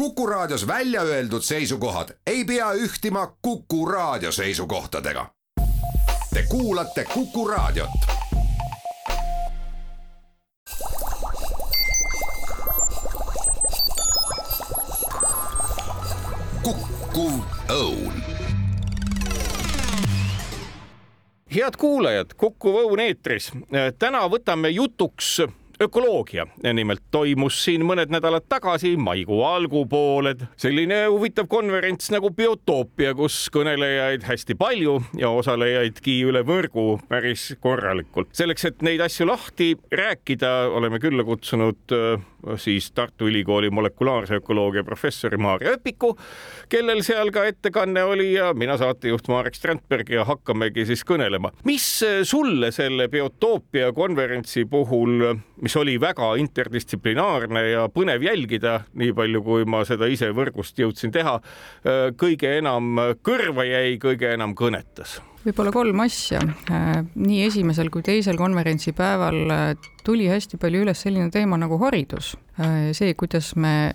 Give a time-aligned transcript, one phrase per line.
[0.00, 5.26] Kuku Raadios välja öeldud seisukohad ei pea ühtima Kuku Raadio seisukohtadega.
[6.34, 7.90] Te kuulate Kuku Raadiot.
[16.62, 17.32] kukkuv
[17.68, 18.12] õun
[21.54, 23.52] head kuulajad, Kuku Õun eetris.
[23.98, 25.40] täna võtame jutuks
[25.80, 26.46] ökoloogia.
[26.72, 34.26] nimelt toimus siin mõned nädalad tagasi, maikuu algupooled, selline huvitav konverents nagu Biotoopia, kus kõnelejaid
[34.28, 38.28] hästi palju ja osalejaidki üle võrgu päris korralikult.
[38.32, 42.20] selleks, et neid asju lahti rääkida, oleme külla kutsunud äh,
[42.56, 46.16] siis Tartu Ülikooli molekulaarse ökoloogia professori Maarja Öpiku,
[46.68, 51.52] kellel seal ka ettekanne oli ja mina saatejuht Marek Strandberg ja hakkamegi siis kõnelema.
[51.64, 59.42] mis sulle selle Biotoopia konverentsi puhul, mis oli väga interdistsiplinaarne ja põnev jälgida, nii palju
[59.46, 61.38] kui ma seda ise võrgust jõudsin teha,
[62.20, 62.96] kõige enam
[63.26, 65.20] kõrva jäi, kõige enam kõnetas?
[65.44, 66.40] võib-olla kolm asja.
[66.70, 69.70] Äh, nii esimesel kui teisel konverentsipäeval äh,
[70.06, 72.34] tuli hästi palju üles selline teema nagu haridus.
[72.60, 73.92] Äh, see, kuidas me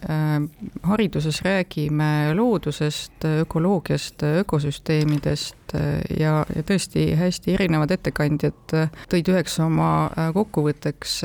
[0.85, 5.75] hariduses räägime loodusest, ökoloogiast, ökosüsteemidest
[6.19, 8.75] ja, ja tõesti hästi erinevad ettekandjad
[9.11, 11.21] tõid üheks oma kokkuvõtteks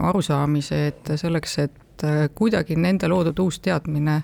[0.00, 4.20] arusaamise, et selleks, et äh, kuidagi nende loodud uus teadmine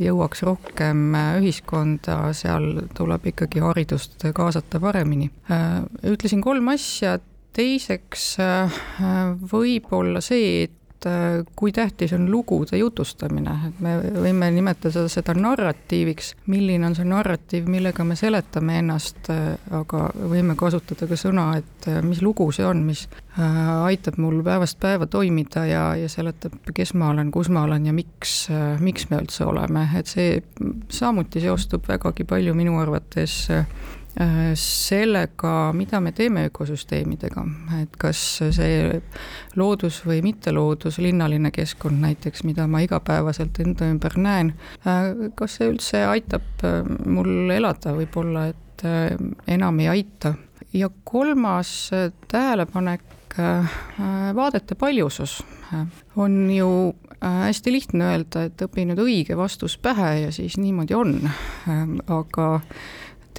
[0.00, 5.30] jõuaks rohkem äh, ühiskonda, seal tuleb ikkagi haridust kaasata paremini.
[5.50, 7.18] Äh, ütlesin kolm asja,
[7.56, 8.36] teiseks
[9.52, 10.68] võib-olla see,
[11.00, 16.96] et äh, kui tähtis on lugude jutustamine, et me võime nimetada seda narratiiviks, milline on
[16.98, 22.22] see narratiiv, millega me seletame ennast, äh, aga võime kasutada ka sõna, et äh, mis
[22.22, 23.06] lugu see on, mis
[23.40, 27.94] aitab mul päevast päeva toimida ja, ja seletab, kes ma olen, kus ma olen ja
[27.94, 28.48] miks,
[28.82, 30.42] miks me üldse oleme, et see
[30.92, 33.64] samuti seostub vägagi palju minu arvates Äh,
[34.58, 37.44] sellega, mida me teeme ökosüsteemidega,
[37.80, 38.20] et kas
[38.56, 39.00] see
[39.58, 45.70] loodus või mitteloodus, linnaline keskkond näiteks, mida ma igapäevaselt enda ümber näen, äh, kas see
[45.70, 48.66] üldse aitab äh, mul elada, võib-olla et
[49.50, 50.34] enam ei aita.
[50.72, 51.90] ja kolmas
[52.28, 53.36] tähelepanek,
[54.34, 55.42] vaadete paljusus
[56.16, 61.12] on ju hästi lihtne öelda, et õpi nüüd õige vastus pähe ja siis niimoodi on,
[62.08, 62.46] aga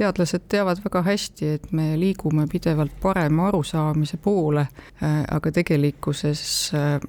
[0.02, 4.68] teadlased teavad väga hästi, et me liigume pidevalt parema arusaamise poole,
[5.02, 6.44] äh, aga tegelikkuses
[6.78, 7.00] äh,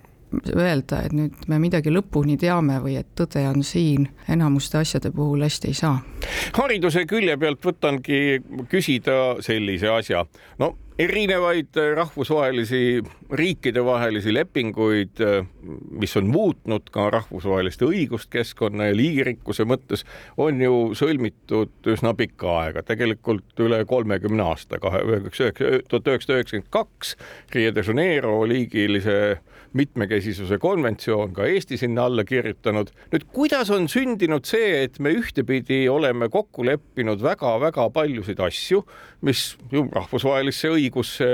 [0.55, 5.45] öelda, et nüüd me midagi lõpuni teame või et tõde on siin, enamuste asjade puhul
[5.45, 5.99] hästi ei saa.
[6.59, 10.25] hariduse külje pealt võtangi küsida sellise asja,
[10.59, 15.23] no erinevaid rahvusvahelisi riikidevahelisi lepinguid,
[15.91, 20.05] mis on muutnud ka rahvusvahelist õigust keskkonna ja liigirikkuse mõttes,
[20.37, 25.03] on ju sõlmitud üsna pikka aega, tegelikult üle kolmekümne aasta, kahe,
[25.89, 27.17] tuhat üheksasada üheksakümmend kaks
[27.55, 29.17] Rio de Janeiro liigilise
[29.73, 32.91] mitmekesisuse konventsioon, ka Eesti sinna alla kirjutanud.
[33.13, 38.83] nüüd, kuidas on sündinud see, et me ühtepidi oleme kokku leppinud väga-väga paljusid asju,
[39.23, 41.29] mis ju rahvusvahelisse õigusse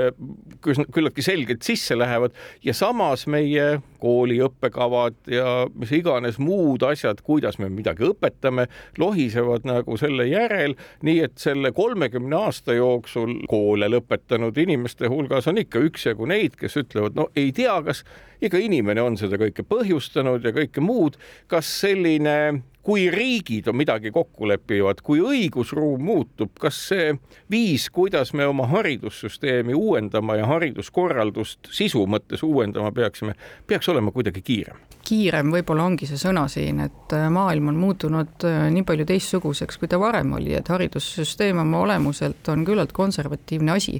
[0.61, 7.59] küllaltki selgelt sisse lähevad ja samas meie kooli õppekavad ja mis iganes muud asjad, kuidas
[7.59, 8.69] me midagi õpetame,
[9.01, 15.59] lohisevad nagu selle järel, nii et selle kolmekümne aasta jooksul koole lõpetanud inimeste hulgas on
[15.61, 18.05] ikka üksjagu neid, kes ütlevad, no ei tea, kas
[18.41, 21.17] iga inimene on seda kõike põhjustanud ja kõike muud.
[21.47, 27.13] kas selline, kui riigid on midagi kokku lepivad, kui õigusruum muutub, kas see
[27.51, 33.35] viis, kuidas me oma haridussüsteemi uuendama ja hariduskorraldust sisu mõttes uuendama peaksime,
[33.67, 34.89] peaks olema kuidagi kiirem?
[35.09, 39.79] kiirem võib-olla ongi see sõna siin, et äh, maailm on muutunud äh, nii palju teistsuguseks,
[39.81, 43.99] kui ta varem oli, et haridussüsteem oma olemuselt on küllalt konservatiivne asi.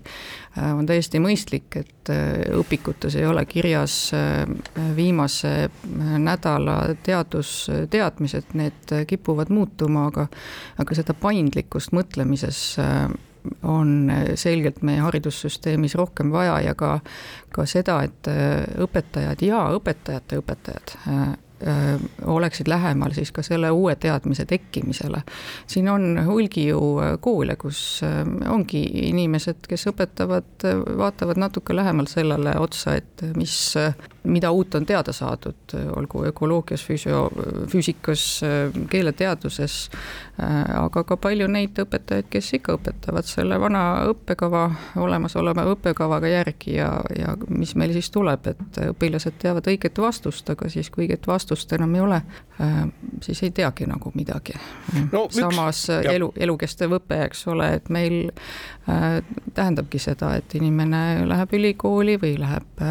[0.57, 2.13] Äh, on täiesti mõistlik, et
[2.57, 4.09] õpikutes ei ole kirjas
[4.95, 5.69] viimase
[6.19, 10.27] nädala teadusteadmised, need kipuvad muutuma, aga
[10.79, 12.77] aga seda paindlikkust mõtlemises
[13.63, 16.97] on selgelt meie haridussüsteemis rohkem vaja ja ka,
[17.55, 18.27] ka seda, et
[18.83, 20.97] õpetajad ja õpetajate õpetajad
[21.67, 25.21] Äh, oleksid lähemal siis ka selle uue teadmise tekkimisele.
[25.67, 30.63] siin on hulgi ju äh, koole, kus äh, ongi inimesed, kes õpetavad,
[30.97, 33.73] vaatavad natuke lähemalt sellele otsa, et mis,
[34.23, 37.29] mida uut on teada saadud, olgu ökoloogias, füsio,
[37.71, 38.23] füüsikas,
[38.89, 39.77] keeleteaduses,
[40.39, 44.65] aga ka palju neid õpetajaid, kes ikka õpetavad selle vana õppekava,
[44.99, 50.69] olemasoleva õppekavaga järgi ja, ja mis meil siis tuleb, et õpilased teavad õiget vastust, aga
[50.71, 52.21] siis, kui õiget vastust enam ei ole,
[53.23, 54.55] siis ei teagi nagu midagi
[55.11, 55.27] no,.
[55.31, 59.19] samas üks, elu, elukestev õpe, eks ole, et meil äh,
[59.53, 62.83] tähendabki seda, et inimene läheb ülikooli või läheb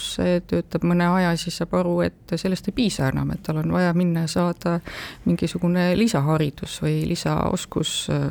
[0.00, 3.72] kutseõppeharidusse, töötab mõne aja, siis saab aru, et sellest ei piisa enam, et tal on
[3.72, 4.80] vaja minna ja saada
[5.24, 8.30] mingisugune lisaharidus või lisaoskus äh,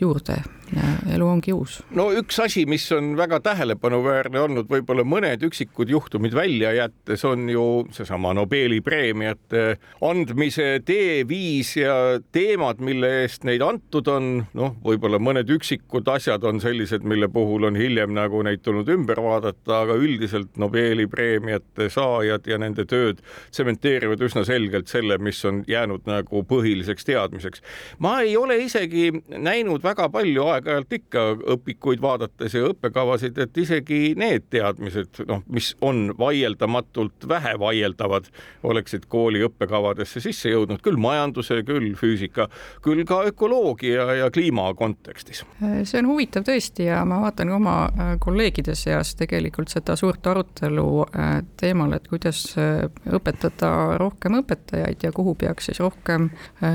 [0.00, 0.42] juurde
[0.74, 1.78] ja elu ongi uus.
[1.96, 7.48] no üks asi, mis on väga tähelepanuväärne olnud, võib-olla mõned üksikud juhtumid välja jättes, on
[7.50, 11.94] ju seesama Nobeli preemiate andmise teeviis ja
[12.32, 14.28] teemad, mille eest neid antud on.
[14.58, 19.22] noh, võib-olla mõned üksikud asjad on sellised, mille puhul on hiljem nagu neid tulnud ümber
[19.24, 25.62] vaadata, aga üldiselt Nobeli preemiate saajad ja nende tööd tsementeerivad üsna selgelt selle, mis on
[25.68, 27.62] jäänud nagu põhiliseks teadmiseks.
[27.98, 31.24] ma ei ole isegi näinud väga palju aega aeg-ajalt ikka
[31.56, 38.28] õpikuid vaadates ja õppekavasid, et isegi need teadmised, noh, mis on vaieldamatult vähe vaieldavad,
[38.62, 42.48] oleksid kooli õppekavadesse sisse jõudnud, küll majanduse, küll füüsika,
[42.84, 45.44] küll ka ökoloogia ja kliima kontekstis.
[45.84, 50.86] see on huvitav tõesti ja ma vaatan oma äh, kolleegide seas tegelikult seda suurt arutelu
[51.06, 56.28] äh, teemal, et kuidas äh, õpetada rohkem õpetajaid ja kuhu peaks siis rohkem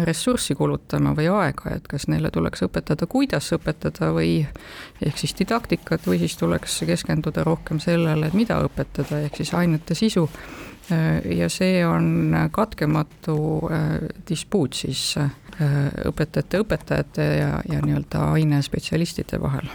[0.05, 4.43] ressurssi kulutama või aega, et kas neile tuleks õpetada, kuidas õpetada õpetada või
[5.03, 9.95] ehk siis didaktikat või siis tuleks keskenduda rohkem sellele, et mida õpetada, ehk siis ainete
[9.95, 10.29] sisu.
[11.35, 13.35] ja see on katkematu
[13.71, 13.91] äh,
[14.29, 15.31] dispuut siis äh,
[16.05, 19.69] õpetajate, õpetajate ja, ja nii-öelda ainespetsialistide vahel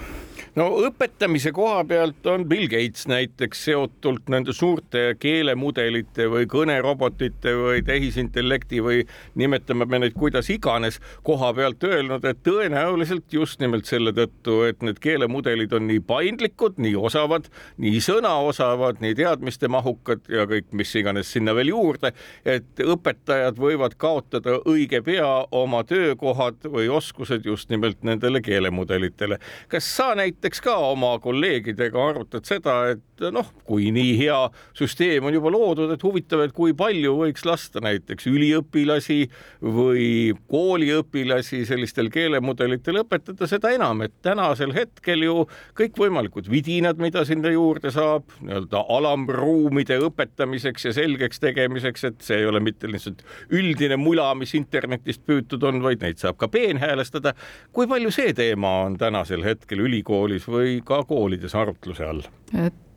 [0.59, 7.83] no õpetamise koha pealt on Bill Gates näiteks seotult nende suurte keelemudelite või kõnerobotite või
[7.87, 9.05] tehisintellekti või
[9.39, 14.83] nimetame me neid kuidas iganes koha pealt öelnud, et tõenäoliselt just nimelt selle tõttu, et
[14.83, 17.47] need keelemudelid on nii paindlikud, nii osavad,
[17.79, 22.13] nii sõnaosavad, nii teadmistemahukad ja kõik, mis iganes sinna veel juurde,
[22.45, 29.39] et õpetajad võivad kaotada õige pea oma töökohad või oskused just nimelt nendele keelemudelitele.
[29.69, 34.37] kas sa näiteks näiteks ka oma kolleegidega arutad seda, et noh, kui nii hea
[34.77, 39.19] süsteem on juba loodud, et huvitav, et kui palju võiks lasta näiteks üliõpilasi
[39.61, 45.45] või kooliõpilasi sellistel keelemudelitel õpetada, seda enam, et tänasel hetkel ju
[45.77, 52.49] kõikvõimalikud vidinad, mida sinna juurde saab, nii-öelda alamruumide õpetamiseks ja selgeks tegemiseks, et see ei
[52.49, 53.21] ole mitte lihtsalt
[53.53, 57.35] üldine mula, mis internetist püütud on, vaid neid saab ka peenhäälestada.
[57.73, 62.23] kui palju see teema on tänasel hetkel ülikoolis ülikoolis või ka koolides arutluse all?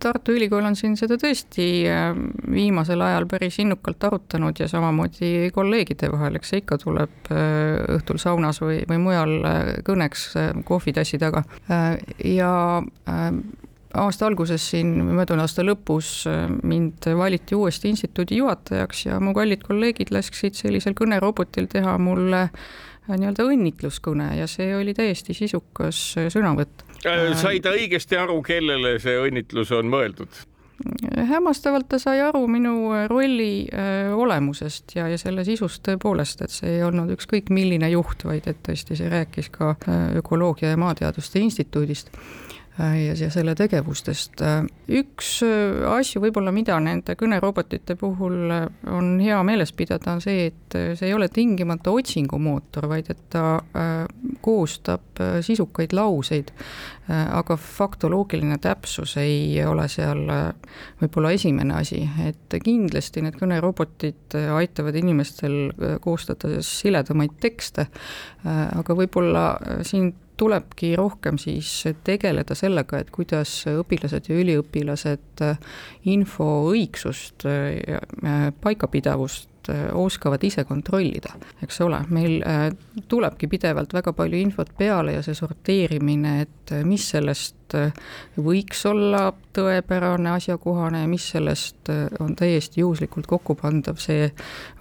[0.02, 2.16] Tartu Ülikool on siin seda tõesti äh,
[2.50, 8.18] viimasel ajal päris innukalt arutanud ja samamoodi kolleegide vahel, eks see ikka tuleb äh, õhtul
[8.18, 10.32] saunas või, või mujal äh, kõneks
[10.66, 11.44] kohvitassi taga
[12.26, 12.54] ja
[13.94, 16.14] aasta alguses siin, möödunud aasta lõpus
[16.64, 22.48] mind valiti uuesti instituudi juhatajaks ja mu kallid kolleegid lasksid sellisel kõnerobotil teha mulle
[23.12, 26.00] nii-öelda õnnitluskõne ja see oli täiesti sisukas
[26.32, 30.48] sõnavõtt Äh, sai ta õigesti aru, kellele see õnnitlus on mõeldud?
[31.30, 36.72] hämmastavalt ta sai aru minu rolli äh, olemusest ja, ja selle sisust tõepoolest, et see
[36.80, 41.44] ei olnud ükskõik milline juht, vaid et tõesti see rääkis ka äh, Ökoloogia ja Maateaduste
[41.46, 44.42] Instituudist Äh, ja, ja selle tegevustest.
[44.46, 44.64] Äh,
[45.02, 50.78] üks äh, asju võib-olla, mida nende kõnerobotite puhul on hea meeles pidada, on see, et
[50.98, 53.60] see ei ole tingimata otsingumootor, vaid et ta
[54.42, 56.52] koostab sisukaid lauseid,
[57.12, 60.24] aga faktoloogiline täpsus ei ole seal
[61.02, 65.74] võib-olla esimene asi, et kindlasti need kõnerobotid aitavad inimestel
[66.04, 67.88] koostada siledamaid tekste,
[68.46, 69.46] aga võib-olla
[69.88, 71.70] siin tulebki rohkem siis
[72.08, 75.46] tegeleda sellega, et kuidas õpilased ja üliõpilased
[76.10, 78.02] info õigsust ja
[78.64, 79.52] paikapidavust
[79.94, 81.34] oskavad ise kontrollida,
[81.64, 82.68] eks ole, meil äh,
[83.08, 87.94] tulebki pidevalt väga palju infot peale ja see sorteerimine, et mis sellest äh,
[88.38, 94.32] võiks olla tõepärane, asjakohane ja mis sellest äh, on täiesti juhuslikult kokkupandav, see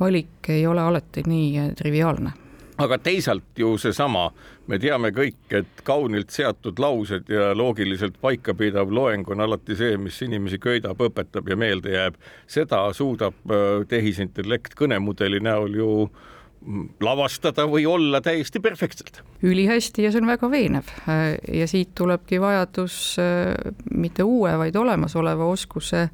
[0.00, 2.49] valik ei ole alati nii triviaalne
[2.80, 4.30] aga teisalt ju seesama,
[4.70, 10.20] me teame kõik, et kaunilt seatud laused ja loogiliselt paikapidav loeng on alati see, mis
[10.24, 12.18] inimesi köidab, õpetab ja meelde jääb.
[12.46, 19.22] seda suudab äh, tehisintellekt kõnemudeli näol ju mm, lavastada või olla täiesti perfektselt.
[19.42, 24.76] ülihästi ja see on väga veenev äh, ja siit tulebki vajadus äh, mitte uue, vaid
[24.76, 26.08] olemasoleva oskuse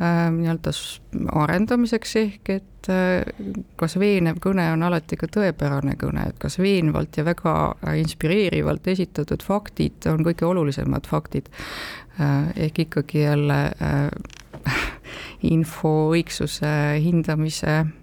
[0.00, 0.72] nii-öelda
[1.36, 3.26] arendamiseks ehk et äh,
[3.80, 7.54] kas veenev kõne on alati ka tõepärane kõne, et kas veenvalt ja väga
[8.00, 11.50] inspireerivalt esitatud faktid on kõige olulisemad faktid.
[12.20, 14.76] Äh, ehk ikkagi jälle äh,
[15.54, 16.72] info õigsuse
[17.04, 17.99] hindamise Äh,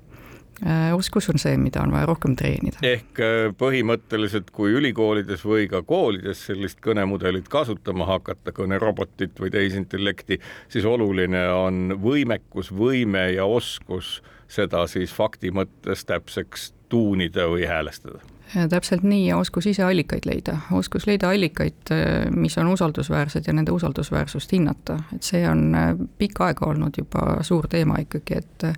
[0.93, 2.79] oskus on see, mida on vaja rohkem treenida.
[2.81, 10.39] ehk äh, põhimõtteliselt, kui ülikoolides või ka koolides sellist kõnemudelit kasutama hakata, kõnerobotit või tehisintellekti,
[10.73, 18.23] siis oluline on võimekus, võime ja oskus seda siis fakti mõttes täpseks tuunida või häälestada
[18.69, 21.91] täpselt nii ja oskus ise allikaid leida, oskus leida allikaid,
[22.35, 27.37] mis on usaldusväärsed ja nende usaldusväärsust hinnata, et see on äh, pikka aega olnud juba
[27.41, 28.75] suur teema ikkagi, et äh,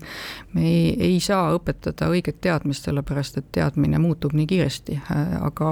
[0.54, 5.72] me ei, ei saa õpetada õiget teadmist, sellepärast et teadmine muutub nii kiiresti, äh, aga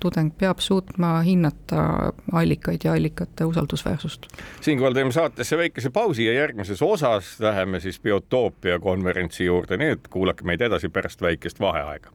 [0.00, 4.26] tudeng peab suutma hinnata allikaid ja allikate usaldusväärsust.
[4.60, 10.08] siinkohal teeme saatesse väikese pausi ja järgmises osas läheme siis biotoopia konverentsi juurde, nii et
[10.08, 12.10] kuulake meid edasi pärast väikest vaheaega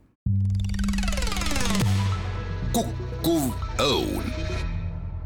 [2.74, 3.03] kukkuv õun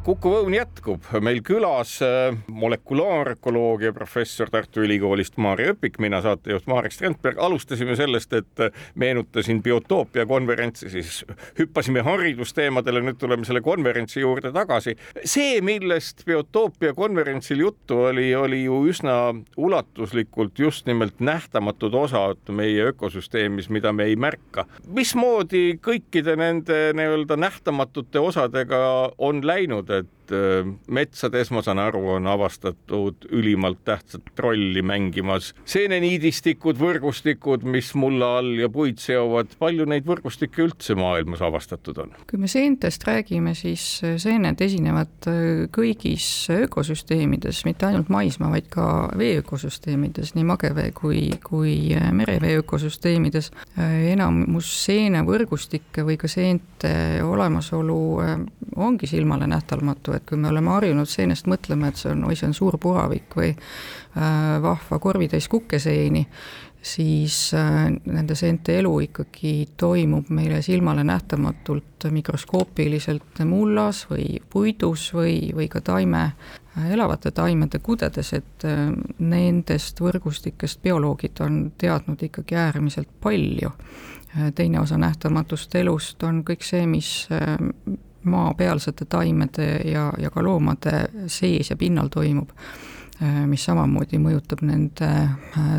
[0.08, 6.94] Kuku Õun jätkub meil külas äh, molekulaarökoloogia professor Tartu Ülikoolist Maarja Öpik, mina saatejuht Marek
[6.96, 7.42] Strandberg.
[7.44, 11.26] alustasime sellest, et äh, meenutasin biotoopia konverentsi, siis
[11.60, 14.96] hüppasime haridusteemadele, nüüd tuleme selle konverentsi juurde tagasi.
[15.26, 22.94] see, millest biotoopia konverentsil juttu oli, oli ju üsna ulatuslikult just nimelt nähtamatud osad meie
[22.94, 24.70] ökosüsteemis, mida me ei märka.
[24.88, 29.97] mismoodi kõikide nende nii-öelda nähtamatute osadega on läinud?
[29.98, 37.66] a et äh, metsades, ma saan aru, on avastatud ülimalt tähtsat rolli mängimas seeneniidistikud, võrgustikud,
[37.68, 39.56] mis mulla all ja puid seovad.
[39.60, 42.14] palju neid võrgustikke üldse maailmas avastatud on?
[42.30, 48.88] kui me seentest räägime, siis seened esinevad äh, kõigis ökosüsteemides, mitte ainult maismaa, vaid ka
[49.18, 53.52] vee ökosüsteemides, nii magevee kui, kui äh, merevee ökosüsteemides.
[53.78, 56.90] enamus seenevõrgustikke või ka seente
[57.24, 57.98] olemasolu
[58.78, 62.36] ongi silmale nähtav uskumatu, et kui me oleme harjunud seenest mõtlema, et see on, oi,
[62.38, 66.26] see on suur puhavik või äh, vahva korvitäis kukeseeni,
[66.82, 75.38] siis äh, nende seente elu ikkagi toimub meile silmale nähtamatult mikroskoopiliselt mullas või puidus või,
[75.56, 76.24] või ka taime,
[76.78, 78.68] äh, elavate taimede kudedes, et
[79.20, 83.72] nendest võrgustikest bioloogid on teadnud ikkagi äärmiselt palju.
[84.56, 87.10] Teine osa nähtamatust elust on kõik see, mis
[88.28, 92.52] maapealsete taimede ja, ja ka loomade sees ja pinnal toimub,
[93.22, 95.78] äh, mis samamoodi mõjutab nende äh,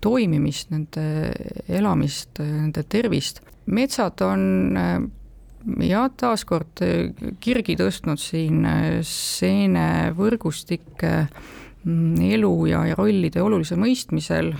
[0.00, 1.32] toimimist, nende
[1.68, 3.42] elamist, nende tervist.
[3.66, 5.10] metsad on
[5.84, 6.80] ja taaskord
[7.42, 8.66] kirgi tõstnud siin
[9.04, 11.12] seenevõrgustike
[11.84, 14.52] mm, elu ja, ja rollide olulise mõistmisel,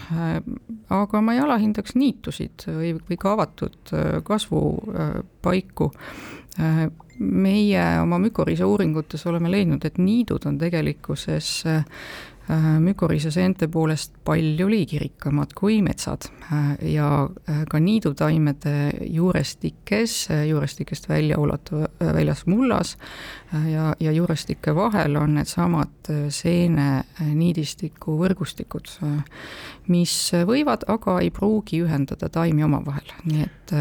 [0.91, 3.95] aga ma ei alahindaks niitusid või, või ka avatud
[4.27, 5.93] kasvupaiku
[7.19, 11.85] meie oma mükoriisa uuringutes oleme leidnud, et niidud on tegelikkuses äh,
[12.81, 16.29] mükoriisa seente poolest palju liigirikkamad kui metsad.
[16.53, 18.75] Äh, ja äh, ka niidutaimede
[19.11, 22.97] juurestikes, juurestikest välja ulatuv, väljas mullas
[23.53, 28.91] ja, ja juurestike vahel on needsamad seene niidistiku võrgustikud,
[29.89, 33.75] mis võivad, aga ei pruugi ühendada taimi omavahel, nii et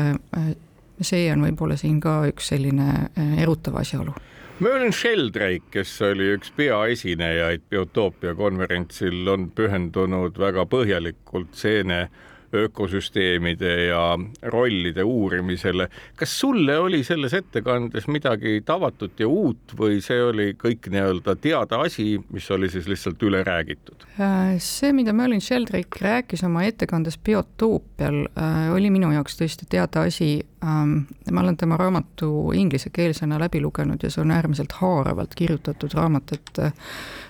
[1.02, 4.16] see on võib-olla siin ka üks selline äh, erutav asjaolu.
[4.60, 12.08] Merlin Sheldrake, kes oli üks peaesinejaid Biotoopia konverentsil, on pühendunud väga põhjalikult seene
[12.54, 15.90] ökosüsteemide ja rollide uurimisele.
[16.16, 21.82] kas sulle oli selles ettekandes midagi tavatut ja uut või see oli kõik nii-öelda teada
[21.82, 24.08] asi, mis oli siis lihtsalt üle räägitud?
[24.20, 30.08] Äh, see, mida Merlin Sheldrake rääkis oma ettekandes Biotoopial, äh, oli minu jaoks tõesti teada
[30.08, 30.40] asi.
[30.64, 36.34] Ähm, ma olen tema raamatu inglisekeelsena läbi lugenud ja see on äärmiselt haaravalt kirjutatud raamat,
[36.34, 36.74] et äh,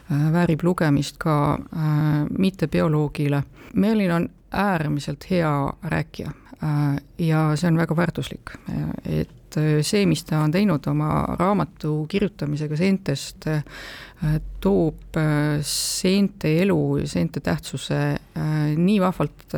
[0.08, 1.58] väärib lugemist ka
[2.40, 3.44] mittebioloogile.
[3.76, 6.32] Merlin on äärmiselt hea rääkija
[6.64, 8.54] äh, ja see on väga väärtuslik,
[9.06, 13.64] et äh, see, mis ta on teinud oma raamatu kirjutamisega seentest, äh,
[14.64, 15.20] toob
[15.62, 18.00] seente elu, seente tähtsuse
[18.78, 19.54] nii vahvalt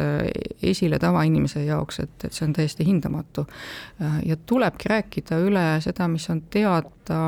[0.64, 3.46] esile tavainimese jaoks, et, et see on täiesti hindamatu.
[4.26, 7.22] ja tulebki rääkida üle seda, mis on teada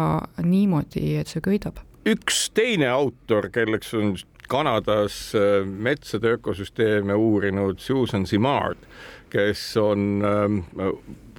[0.44, 4.16] niimoodi, et see köidab üks teine autor, kelleks on
[4.52, 8.80] Kanadas äh, metsade ökosüsteeme uurinud Susan Simard,
[9.32, 10.58] kes on ähm,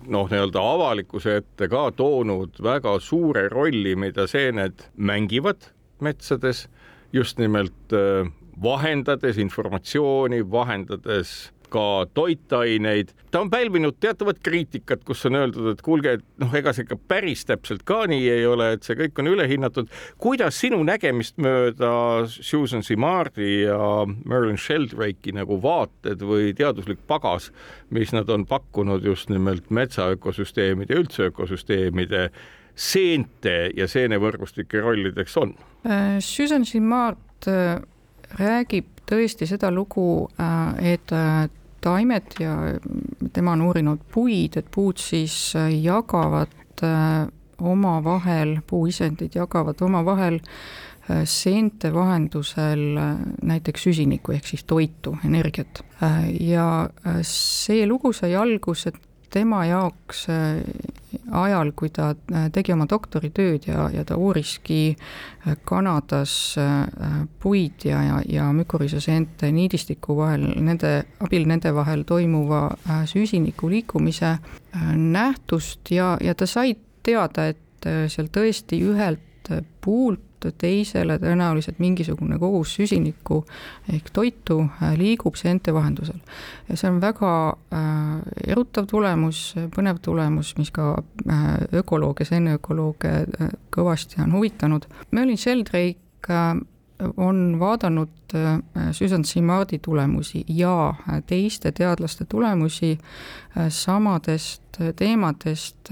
[0.08, 5.68] noh, nii-öelda avalikkuse ette ka toonud väga suure rolli, mida seened mängivad
[6.00, 6.66] metsades,
[7.12, 8.30] just nimelt äh,
[8.62, 13.12] vahendades informatsiooni, vahendades ka toitaineid.
[13.30, 16.98] ta on pälvinud teatavat kriitikat, kus on öeldud, et kuulge, et noh, ega see ikka
[17.08, 19.90] päris täpselt ka nii ei ole, et see kõik on ülehinnatud.
[20.22, 21.92] kuidas sinu nägemist mööda
[22.28, 27.50] Susan Simardi ja Merlin Sheldrake'i nagu vaated või teaduslik pagas,
[27.90, 32.28] mis nad on pakkunud just nimelt metsaökosüsteemide ja üldse ökosüsteemide
[32.76, 35.54] seente ja seenevõrgustike rollideks on?
[35.86, 37.80] Äh, Susan Simard äh,
[38.38, 41.12] räägib tõesti seda lugu, äh, et
[41.82, 42.56] taimed ja
[43.32, 46.82] tema on uurinud puid, et puud siis jagavad
[47.62, 50.40] omavahel, puuisendid jagavad omavahel
[51.26, 52.82] seente vahendusel
[53.42, 55.82] näiteks süsinikku ehk siis toitu, energiat.
[56.40, 56.88] ja
[57.26, 58.92] see lugu sai alguse
[59.32, 60.26] tema jaoks
[61.32, 67.86] ajal, kui ta äh, tegi oma doktoritööd ja, ja ta uuriski äh, Kanadas äh, puid
[67.88, 72.64] ja, ja, ja mükoriisoseente niidistiku vahel, nende, abil nende vahel toimuva
[73.08, 74.36] süsiniku liikumise
[74.96, 76.74] nähtust ja, ja ta sai
[77.04, 79.50] teada, et seal tõesti ühelt
[79.82, 80.22] puult
[80.58, 83.42] teisele tõenäoliselt mingisugune kogus süsinikku
[83.92, 86.18] ehk toitu äh, liigub seente vahendusel.
[86.68, 87.32] ja see on väga
[87.74, 91.46] äh, erutav tulemus, põnev tulemus, mis ka äh,
[91.82, 93.14] ökolooge, seeneökolooge
[93.72, 94.86] kõvasti on huvitanud.
[95.10, 96.36] Merlin Sheldrake
[97.16, 98.34] on vaadanud
[98.92, 100.94] Susan Simardi tulemusi ja
[101.26, 102.98] teiste teadlaste tulemusi
[103.68, 105.90] samadest teemadest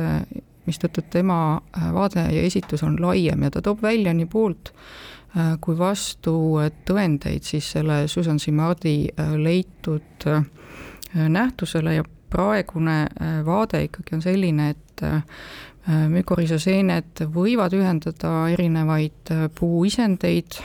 [0.70, 5.56] mistõttu tema äh, vaade ja esitus on laiem ja ta toob välja nii poolt äh,
[5.62, 6.34] kui vastu
[6.88, 10.30] tõendeid siis selle Susan Simardi äh, leitud
[11.10, 13.08] nähtusele ja praegune
[13.42, 15.02] vaade ikkagi on selline, et
[16.12, 20.60] mükorisoseened võivad ühendada erinevaid puuisendeid,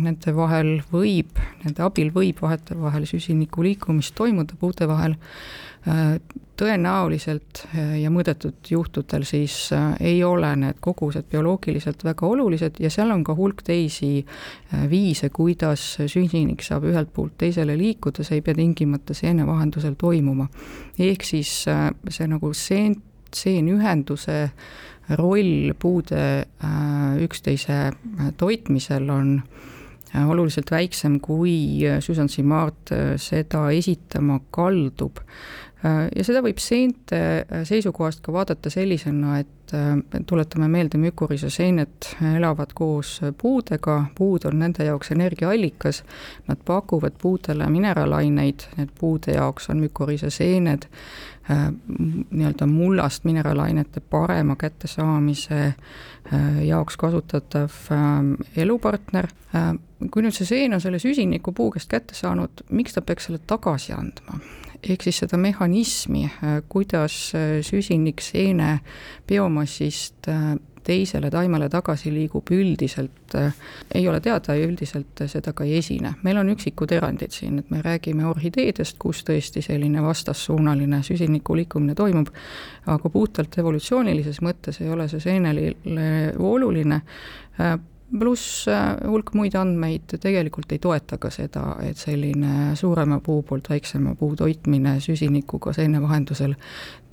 [0.00, 1.36] nende vahel võib,
[1.66, 5.18] nende abil võib vahetevahel süsiniku liikumist toimuda puude vahel
[6.60, 12.90] tõenäoliselt äh, ja mõõdetud juhtudel siis äh, ei ole need kogused bioloogiliselt väga olulised ja
[12.92, 18.40] seal on ka hulk teisi äh, viise, kuidas süsinik saab ühelt poolt teisele liikuda, see
[18.40, 20.48] ei pea tingimata seene vahendusel toimuma.
[20.98, 22.98] ehk siis see nagu seen,
[23.34, 24.40] seenühenduse
[25.18, 26.24] roll puude
[27.24, 27.78] üksteise
[28.38, 29.38] toitmisel on
[30.26, 35.20] oluliselt väiksem, kui Susan Simard seda esitama kaldub.
[35.80, 39.94] Äh, ja seda võib seente äh, seisukohast ka vaadata sellisena, et äh,
[40.28, 46.02] tuletame meelde, mükorisoseened elavad koos puudega, puud on nende jaoks energiaallikas,
[46.50, 50.84] nad pakuvad puudele mineraalaineid, need puude jaoks on mükorisoseened
[51.50, 55.74] nii-öelda mullast mineraalainete parema kättesaamise
[56.66, 57.74] jaoks kasutatav
[58.56, 59.28] elupartner.
[60.10, 63.40] kui nüüd see seen on selle süsiniku puu käest kätte saanud, miks ta peaks selle
[63.46, 64.38] tagasi andma?
[64.82, 68.80] ehk siis seda mehhanismi, äh, kuidas äh, süsinik seene
[69.28, 73.36] biomassist äh, teisele taimele tagasi liigub, üldiselt
[73.94, 76.14] ei ole teada ja üldiselt seda ka ei esine.
[76.22, 81.94] meil on üksikud erandid siin, et me räägime orhideedest, kus tõesti selline vastassuunaline süsiniku liikumine
[81.94, 82.32] toimub,
[82.86, 85.74] aga puhtalt evolutsioonilises mõttes ei ole see seenele
[86.38, 87.00] oluline
[88.18, 93.70] pluss äh, hulk muid andmeid tegelikult ei toeta ka seda, et selline suurema puu poolt
[93.70, 96.56] väiksema puu toitmine süsinikuga seene vahendusel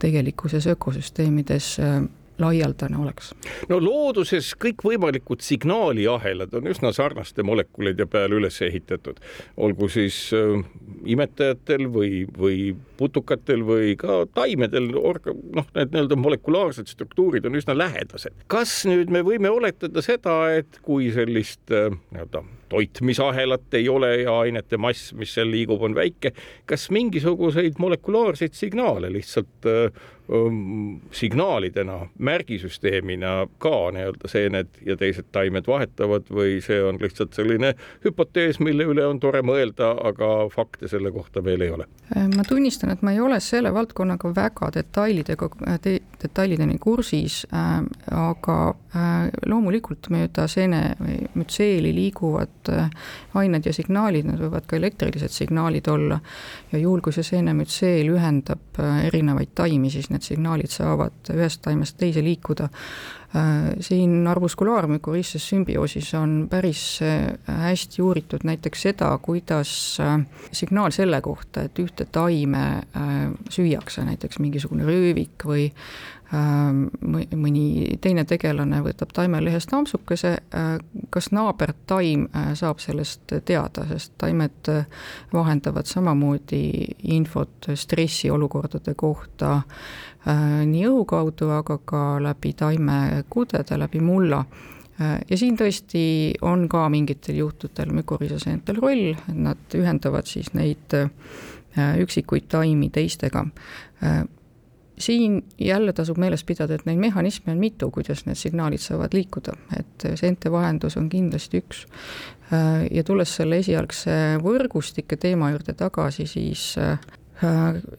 [0.02, 2.00] tegelikkuses ökosüsteemides äh,
[2.38, 3.32] laialdane oleks?
[3.68, 9.20] no looduses kõikvõimalikud signaaliahelad on üsna sarnaste molekulide peale üles ehitatud,
[9.56, 10.62] olgu siis äh,
[11.06, 12.60] imetajatel või, või
[12.98, 18.46] putukatel või ka taimedel noh, need nii-öelda molekulaarsed struktuurid on üsna lähedased.
[18.46, 24.38] kas nüüd me võime oletada seda, et kui sellist äh, nii-öelda toitmisahelat ei ole ja
[24.44, 26.32] ainete mass, mis seal liigub, on väike,
[26.66, 29.92] kas mingisuguseid molekulaarseid signaale lihtsalt äh,
[30.28, 37.74] um, signaalidena, märgisüsteemina ka nii-öelda seened ja teised taimed vahetavad või see on lihtsalt selline
[38.04, 41.88] hüpotees, mille üle on tore mõelda, aga fakte selle kohta veel ei ole?
[42.36, 45.50] ma tunnistan, et ma ei ole selle valdkonnaga väga detailidega
[45.82, 47.80] te,, detailideni kursis äh,,
[48.12, 48.58] aga
[48.96, 52.88] äh, loomulikult mööda seene või mütseeli liiguvad äh,
[53.38, 56.18] ained ja signaalid, need võivad ka elektrilised signaalid olla
[56.72, 61.98] ja juhul, kui see seenemütseel ühendab äh, erinevaid taimi, siis need signaalid saavad ühest taimest
[62.00, 62.68] teise liikuda.
[63.84, 67.00] siin arbuskulaarmükorrhiizses sümbioosis on päris
[67.44, 69.72] hästi uuritud näiteks seda, kuidas
[70.52, 72.62] signaal selle kohta, et ühte taime
[73.52, 75.66] süüakse, näiteks mingisugune röövik või
[76.30, 80.66] mõni teine tegelane võtab taimelehest ampsukese, äh,
[81.10, 84.84] kas naabertaim äh, saab sellest teada, sest taimed äh,
[85.32, 86.62] vahendavad samamoodi
[87.14, 89.62] infot stressiolukordade kohta
[90.28, 94.42] nii õhu kaudu, aga ka läbi taimekudede, läbi mulla.
[94.98, 96.02] Ja siin tõesti
[96.44, 100.92] on ka mingitel juhtudel mükorhiisaseentel roll, nad ühendavad siis neid
[102.02, 103.46] üksikuid taimi teistega
[105.02, 109.54] siin jälle tasub meeles pidada, et neid mehhanisme on mitu, kuidas need signaalid saavad liikuda,
[109.78, 111.86] et seente vahendus on kindlasti üks.
[112.90, 116.62] ja tulles selle esialgse võrgustike teema juurde tagasi, siis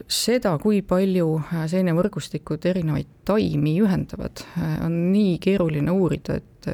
[0.10, 1.28] seda, kui palju
[1.72, 4.44] seenevõrgustikud erinevaid taimi ühendavad,
[4.84, 6.72] on nii keeruline uurida, et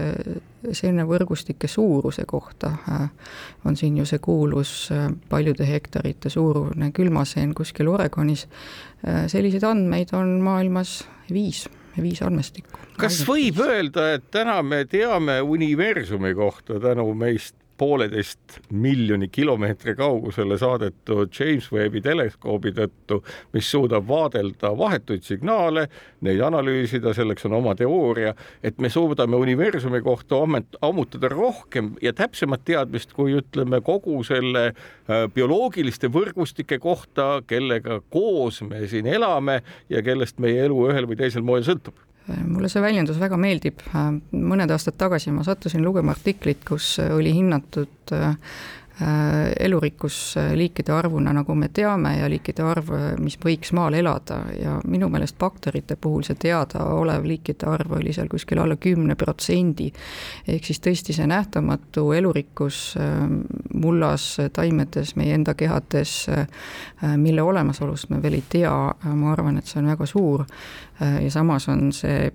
[0.72, 2.72] seenevõrgustike suuruse kohta
[3.66, 4.90] on siin ju see kuulus
[5.30, 8.48] paljude hektarite suurune külmaseen kuskil Oregonis.
[9.28, 11.68] selliseid andmeid on maailmas viis
[12.02, 12.80] viis andmestikku.
[12.98, 20.58] kas võib öelda, et täna me teame universumi kohta tänu meist pooleteist miljoni kilomeetri kaugusele
[20.58, 23.20] saadetud James Webbi teleskoobi tõttu,
[23.54, 25.88] mis suudab vaadelda vahetuid signaale,
[26.26, 28.34] neid analüüsida, selleks on oma teooria,
[28.64, 30.40] et me suudame universumi kohta
[30.82, 38.62] ammutada rohkem ja täpsemat teadmist, kui ütleme kogu selle äh, bioloogiliste võrgustike kohta, kellega koos
[38.64, 43.20] me siin elame ja kellest meie elu ühel või teisel moel sõltub mulle see väljendus
[43.22, 43.84] väga meeldib,
[44.34, 48.14] mõned aastad tagasi ma sattusin lugema artiklit, kus oli hinnatud
[49.02, 54.78] äh, Äh, elurikkusliikide arvuna, nagu me teame, ja liikide arv, mis võiks maal elada ja
[54.88, 59.90] minu meelest bakterite puhul see teadaolev liikide arv oli seal kuskil alla kümne protsendi.
[60.48, 63.26] ehk siis tõesti see nähtamatu elurikkus äh,
[63.74, 66.48] mullas, taimedes, meie enda kehades, äh,
[67.18, 68.72] mille olemasolust me veel ei tea,
[69.04, 70.46] ma arvan, et see on väga suur
[70.96, 72.30] ja samas on see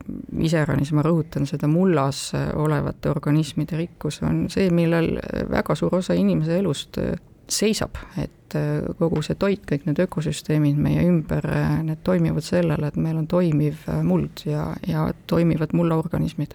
[0.45, 5.15] iseäranis, ma rõhutan seda mullas olevate organismide rikkus on see, millel
[5.49, 7.19] väga suur osa inimesi inimese elust äh,
[7.51, 12.91] seisab, et äh, kogu see toit, kõik need ökosüsteemid meie ümber, äh, need toimivad sellele,
[12.91, 16.55] et meil on toimiv muld ja, ja toimivad mullaorganismid.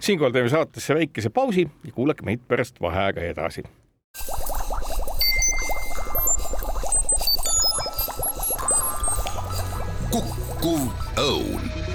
[0.00, 3.62] siinkohal teeme saatesse väikese pausi ja kuulake meid pärast vaheaega edasi.
[10.10, 10.88] kukkuv
[11.20, 11.85] õun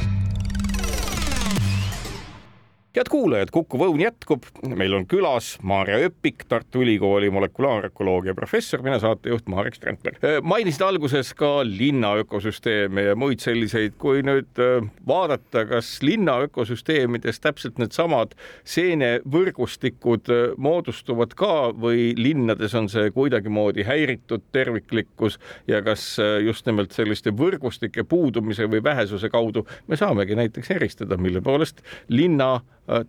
[2.95, 8.97] head kuulajad, Kuku Õun jätkub, meil on külas Maarja Öpik, Tartu Ülikooli molekulaarökoloogia professor, mina
[8.99, 10.17] saatejuht Marek Strandberg.
[10.19, 16.35] Äh, mainisid alguses ka linna ökosüsteeme ja muid selliseid, kui nüüd äh, vaadata, kas linna
[16.43, 18.35] ökosüsteemides täpselt needsamad
[18.67, 26.91] seenevõrgustikud äh, moodustuvad ka või linnades on see kuidagimoodi häiritud terviklikkus ja kas just nimelt
[26.91, 31.79] selliste võrgustike puudumise või vähesuse kaudu me saamegi näiteks eristada, mille poolest
[32.11, 32.57] linna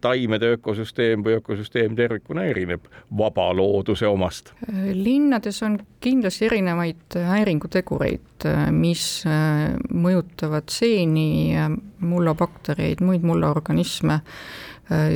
[0.01, 2.85] taimede ökosüsteem või ökosüsteem tervikuna erineb
[3.19, 4.53] vaba looduse omast?
[4.93, 11.57] linnades on kindlasti erinevaid häiringutegureid, mis äh, mõjutavad seeni,
[12.03, 14.37] mullabaktereid, muid mullaorganisme äh,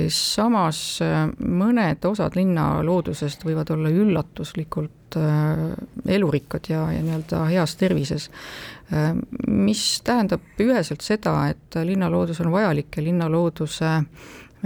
[0.08, 1.00] samas
[1.38, 5.16] mõned osad linna loodusest võivad olla üllatuslikult
[6.06, 8.30] elurikkad ja, ja nii-öelda heas tervises.
[9.48, 13.90] mis tähendab üheselt seda, et linnaloodus on vajalik ja linnalooduse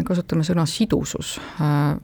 [0.00, 1.96] me kasutame sõna sidusus, äh,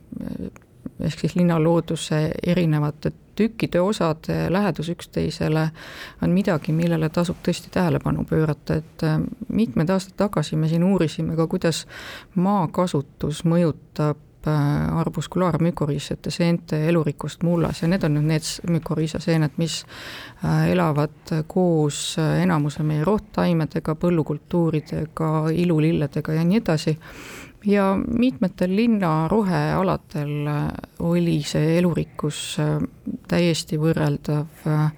[1.07, 5.67] ehk siis linnalooduse erinevate tükkide osade lähedus üksteisele
[6.25, 11.37] on midagi, millele tasub tõesti tähelepanu pöörata, et äh, mitmed aastad tagasi me siin uurisime
[11.37, 11.85] ka, kuidas
[12.35, 17.83] maakasutus mõjutab äh, arbuskulaarmükoriisete seente elurikkust mullas.
[17.83, 19.83] Ja need on nüüd need mükoriisaseened, mis
[20.69, 25.33] elavad koos enamuse meie rohttaimedega, põllukultuuridega,
[25.65, 26.97] ilulilledega ja nii edasi
[27.65, 32.77] ja mitmetel linna rohealadel äh, oli see elurikkus äh,
[33.29, 34.91] täiesti võrreldav äh,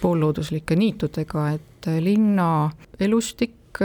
[0.00, 2.70] poollooduslike niitudega, et linna
[3.00, 3.80] elustik,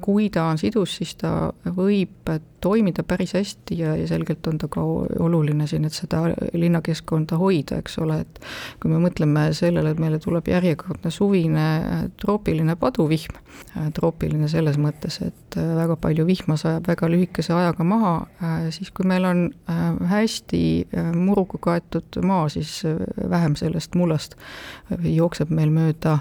[0.00, 2.30] kui ta on sidus, siis ta võib
[2.62, 4.82] toimida päris hästi ja, ja selgelt on ta ka
[5.20, 6.22] oluline siin, et seda
[6.54, 8.40] linnakeskkonda hoida, eks ole, et
[8.82, 13.38] kui me mõtleme sellele, et meile tuleb järjekordne suvine äh, troopiline paduvihm,
[13.76, 18.14] äh, troopiline selles mõttes, et äh, väga palju vihma sajab väga lühikese ajaga maha,
[18.74, 19.42] siis kui meil on
[20.08, 20.62] hästi
[21.16, 22.82] muruga kaetud maa, siis
[23.30, 24.36] vähem sellest mullast
[25.02, 26.18] jookseb meil mööda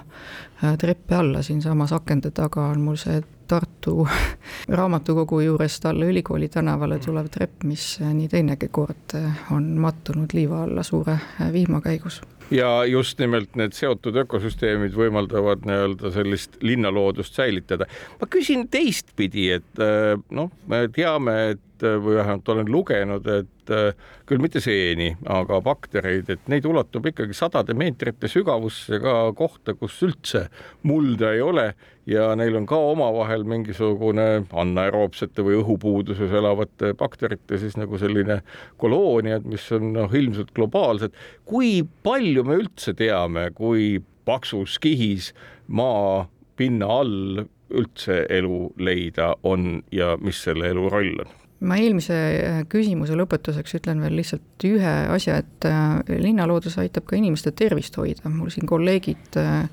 [0.82, 4.08] treppe alla, siinsamas akende taga on mul see Tartu
[4.80, 9.18] raamatukogu juurest alla Ülikooli tänavale tulev trepp, mis nii teinegi kord
[9.52, 11.18] on mattunud liiva alla suure
[11.52, 17.88] vihma käigus ja just nimelt need seotud ökosüsteemid võimaldavad nii-öelda sellist linnaloodust säilitada.
[18.22, 19.84] ma küsin teistpidi, et
[20.32, 23.94] noh, me teame, et või vähemalt olen lugenud, et Äh,
[24.30, 29.98] küll mitte seeni, aga baktereid, et neid ulatub ikkagi sadade meetrite sügavusse ka kohta, kus
[30.06, 30.46] üldse
[30.88, 31.66] mulda ei ole
[32.10, 38.40] ja neil on ka omavahel mingisugune anaeroobsete või õhupuuduses elavate bakterite siis nagu selline
[38.82, 41.16] kolooniad, mis on noh, ilmselt globaalsed.
[41.46, 45.34] kui palju me üldse teame, kui paksus kihis
[45.68, 51.41] maa pinna all üldse elu leida on ja mis selle elu roll on?
[51.62, 57.18] Ma eelmise äh, küsimuse lõpetuseks ütlen veel lihtsalt ühe asja, et äh, linnaloodus aitab ka
[57.20, 59.68] inimeste tervist hoida, mul siin kolleegid, äh,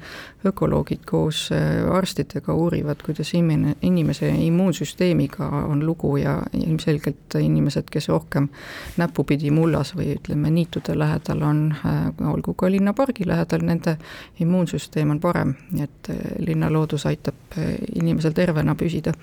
[0.48, 8.46] ökoloogid koos arstidega uurivad, kuidas imene, inimese immuunsüsteemiga on lugu ja ilmselgelt inimesed, kes rohkem
[9.01, 11.64] näpupidi mullas või ütleme, niitude lähedal on,
[12.31, 13.96] olgu ka linnapargi lähedal, nende
[14.44, 16.12] immuunsüsteem on parem, nii et
[16.46, 19.16] linnaloodus aitab inimesel tervena püsida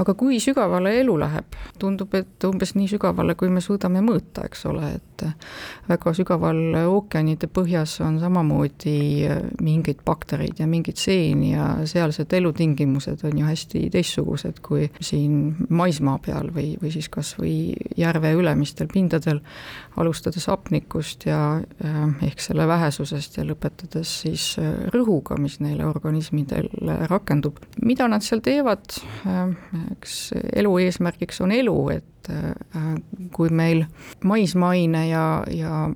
[0.00, 4.64] aga kui sügavale elu läheb, tundub, et umbes nii sügavale, kui me suudame mõõta, eks
[4.70, 5.24] ole, et
[5.88, 8.96] väga sügaval ookeanide põhjas on samamoodi
[9.62, 16.18] mingeid baktereid ja mingeid seeni ja sealsed elutingimused on ju hästi teistsugused kui siin maismaa
[16.24, 19.42] peal või, või siis kas või järve ülemistel pindadel,
[20.00, 21.60] alustades hapnikust ja
[22.24, 24.48] ehk selle vähesusest ja lõpetades siis
[24.94, 26.70] rõhuga, mis neile organismidel
[27.10, 27.60] rakendub.
[27.82, 28.86] mida nad seal teevad,
[29.92, 32.94] eks elu eesmärgiks on elu, et äh,
[33.34, 33.84] kui meil
[34.24, 35.90] maismaaine ja, ja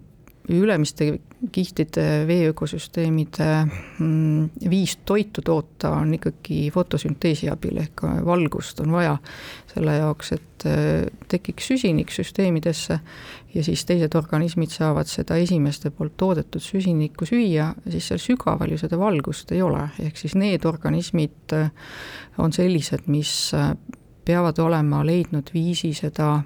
[0.48, 1.18] ülemiste
[1.52, 3.48] kihtide veeökosüsteemide
[3.98, 9.16] mm, viis toitu toota on ikkagi fotosünteesi abil ehk valgust on vaja
[9.74, 13.00] selle jaoks, et äh, tekiks süsinik süsteemidesse
[13.56, 18.78] ja siis teised organismid saavad seda esimeste poolt toodetud süsinikku süüa, siis seal sügaval ju
[18.80, 21.70] seda valgust ei ole, ehk siis need organismid äh,
[22.38, 23.72] on sellised, mis äh,
[24.26, 26.40] peavad olema leidnud viisi seda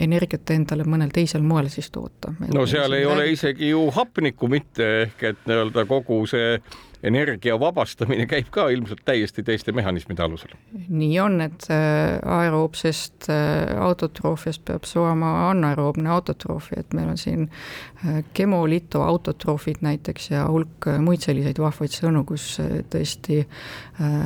[0.00, 2.32] energiat endale mõnel teisel moel siis toota.
[2.54, 6.56] no seal ei ole isegi ju hapnikku mitte, ehk et nii-öelda kogu see
[7.02, 10.52] energia vabastamine käib ka ilmselt täiesti teiste mehhanismide alusel.
[10.88, 17.46] nii on, et äh, aeroobsest äh, autotroofiast peab saama anaeroobne autotroofia, et meil on siin
[17.48, 22.46] äh, kemolito autotroofid näiteks ja hulk muid selliseid vahvaid sõnu, kus
[22.92, 23.42] tõesti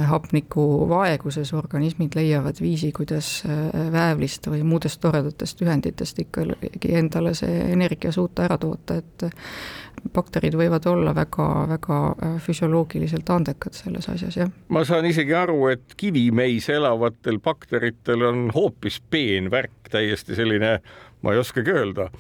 [0.09, 3.43] hapniku vaeguses organismid leiavad viisi, kuidas
[3.93, 9.27] väävlist või muudest toredatest ühenditest ikkagi endale see energia suuta ära toota, et
[10.13, 14.53] bakterid võivad olla väga-väga äh, füsioloogiliselt andekad selles asjas, jah.
[14.69, 20.79] ma saan isegi aru, et kivimeis elavatel bakteritel on hoopis peen värk, täiesti selline,
[21.23, 22.11] ma ei oskagi öelda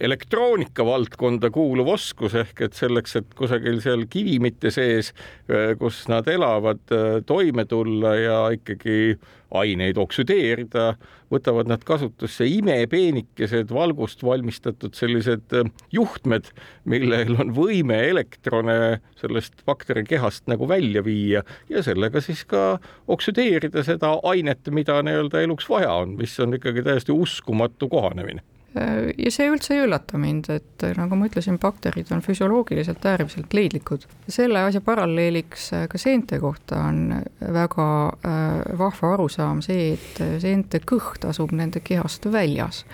[0.00, 5.12] elektroonika valdkonda kuuluv oskus ehk et selleks, et kusagil seal kivimite sees,
[5.50, 9.18] äh, kus nad elavad, äh, toime tulla ja ikkagi
[9.50, 10.94] aineid oksüdeerida,
[11.30, 16.50] võtavad nad kasutusse imepeenikesed valgust valmistatud sellised äh, juhtmed,
[16.90, 22.78] millel on võime elektrone sellest bakterikehast nagu välja viia ja sellega siis ka
[23.10, 28.42] oksüdeerida seda ainet, mida nii-öelda eluks vaja on, mis on ikkagi täiesti uskumatu kohanemine
[28.74, 34.06] ja see üldse ei üllata mind, et nagu ma ütlesin, bakterid on füsioloogiliselt äärmiselt leidlikud.
[34.28, 37.00] selle asja paralleeliks ka seente kohta on
[37.40, 42.84] väga äh, vahva arusaam see, et seente kõht asub nende kehast väljas.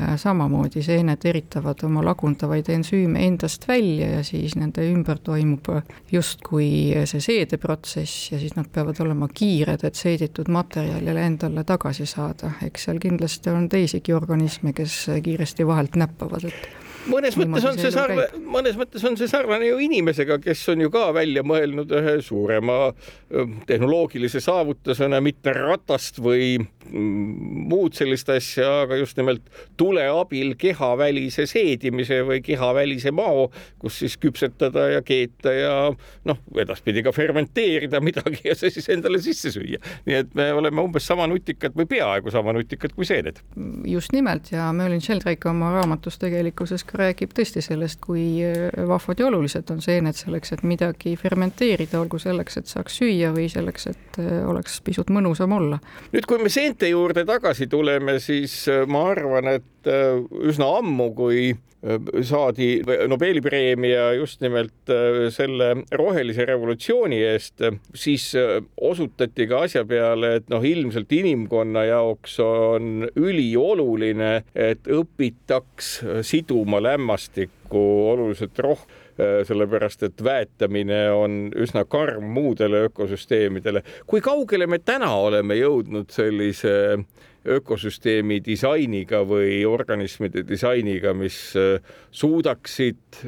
[0.00, 5.68] Äh, samamoodi seened eritavad oma lagundavaid ensüüme endast välja ja siis nende ümber toimub
[6.10, 6.66] justkui
[7.06, 12.56] see seedeprotsess ja siis nad peavad olema kiired, et seeditud materjal jälle endale tagasi saada,
[12.66, 17.92] eks seal kindlasti on teisigi organisme, kes kiiresti vahelt näppavad, et mõnes mõttes on see
[17.94, 22.14] sarnane, mõnes mõttes on see sarnane ju inimesega, kes on ju ka välja mõelnud ühe
[22.24, 22.78] suurema
[23.66, 29.46] tehnoloogilise saavutusena mitte ratast või mm, muud sellist asja, aga just nimelt
[29.80, 33.48] tule abil kehavälise seedimise või kehavälise mao,
[33.82, 35.74] kus siis küpsetada ja keeta ja
[36.28, 39.80] noh, edaspidi ka fermenteerida midagi ja see siis endale sisse süüa.
[40.06, 43.40] nii et me oleme umbes sama nutikad või peaaegu sama nutikad kui seened.
[43.88, 49.20] just nimelt ja Merlin Sheldrake oma raamatus tegelikkuses ka räägib tõesti sellest, kui äh, vahvad
[49.20, 53.90] ja olulised on seened selleks, et midagi fermenteerida, olgu selleks, et saaks süüa või selleks,
[53.92, 55.80] et äh, oleks pisut mõnusam olla.
[56.14, 61.10] nüüd, kui me seente juurde tagasi tuleme, siis äh, ma arvan, et et üsna ammu,
[61.16, 61.52] kui
[62.24, 62.68] saadi
[63.08, 64.92] Nobeli preemia just nimelt
[65.34, 67.60] selle rohelise revolutsiooni eest,
[67.94, 68.30] siis
[68.80, 75.94] osutati ka asja peale, et noh, ilmselt inimkonna jaoks on ülioluline, et õpitaks
[76.24, 83.82] siduma lämmastikku oluliselt rohkem sellepärast et väetamine on üsna karm muudele ökosüsteemidele.
[84.06, 86.98] kui kaugele me täna oleme jõudnud sellise
[87.44, 91.36] ökosüsteemi disainiga või organismide disainiga, mis
[92.14, 93.20] suudaksid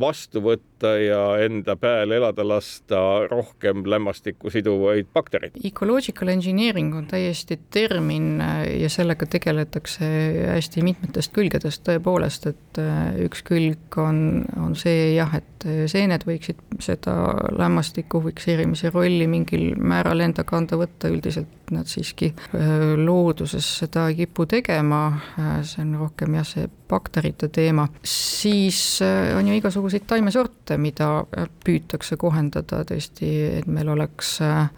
[0.00, 2.98] vastu võtta ja enda pääl elada lasta
[3.30, 5.58] rohkem lämmastikku siduvaid baktereid.
[5.64, 8.40] Ecological engineering on täiesti termin
[8.80, 10.08] ja sellega tegeletakse
[10.54, 16.60] hästi mitmetest külgedest tõepoolest, et äh, üks külg on, on see jah, et seened võiksid
[16.84, 17.14] seda
[17.56, 22.94] lämmastiku fikseerimise rolli mingil määral enda kanda võtta, üldiselt nad siiski äh,
[23.34, 29.48] looduses seda ei kipu tegema, äh, see on rohkem jah, see bakterite teema, siis on
[29.48, 34.68] ju igasuguseid taimesorte, mida äh, püütakse kohendada tõesti, et meil oleks äh,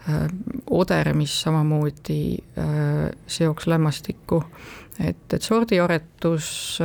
[0.73, 2.21] oder, mis samamoodi
[2.57, 4.43] äh, seoks lämmastikku.
[4.97, 6.79] et, et sordiaretus,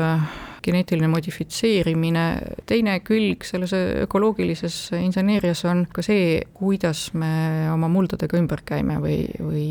[0.63, 2.25] geneetiline modifitseerimine,
[2.69, 9.21] teine külg selles ökoloogilises inseneerias on ka see, kuidas me oma muldadega ümber käime või,
[9.39, 9.67] või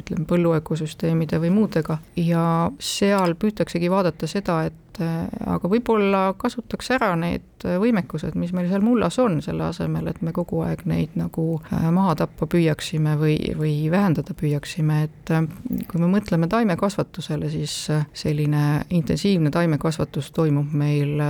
[0.00, 1.98] ütleme, põlluökosüsteemide või muudega.
[2.20, 8.84] Ja seal püütaksegi vaadata seda, et aga võib-olla kasutaks ära need võimekused, mis meil seal
[8.84, 13.36] mullas on, selle asemel, et me kogu aeg neid nagu äh, maha tappa püüaksime või,
[13.58, 15.46] või vähendada püüaksime, et äh,
[15.90, 21.20] kui me mõtleme taimekasvatusele, siis äh, selline intensiivne taimekasvatus toimub meil